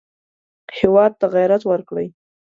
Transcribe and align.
هېواد 0.77 1.11
ته 1.19 1.25
غیرت 1.35 1.61
ورکړئ 1.67 2.07